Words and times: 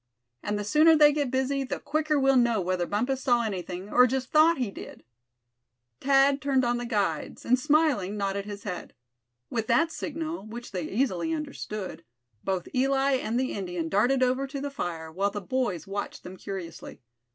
And 0.41 0.57
the 0.57 0.63
sooner 0.63 0.95
they 0.95 1.13
get 1.13 1.29
busy, 1.29 1.63
the 1.63 1.77
quicker 1.79 2.19
we'll 2.19 2.35
know 2.35 2.59
whether 2.59 2.87
Bumpus 2.87 3.21
saw 3.21 3.43
anything, 3.43 3.91
or 3.93 4.07
just 4.07 4.31
thought 4.31 4.57
he 4.57 4.71
did." 4.71 5.03
Thad 5.99 6.41
turned 6.41 6.65
on 6.65 6.77
the 6.79 6.87
guides, 6.87 7.45
and 7.45 7.59
smiling, 7.59 8.17
nodded 8.17 8.45
his 8.45 8.63
head. 8.63 8.95
With 9.51 9.67
that 9.67 9.91
signal, 9.91 10.47
which 10.47 10.71
they 10.71 10.85
easily 10.89 11.31
understood, 11.33 12.03
both 12.43 12.67
Eli 12.73 13.11
and 13.17 13.39
the 13.39 13.53
Indian 13.53 13.89
darted 13.89 14.23
over 14.23 14.47
to 14.47 14.59
the 14.59 14.71
fire; 14.71 15.11
while 15.11 15.29
the 15.29 15.39
boys 15.39 15.85
watched 15.85 16.23
them 16.23 16.35
curiously. 16.35 16.99